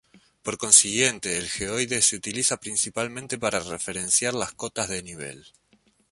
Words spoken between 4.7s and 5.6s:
de nivel.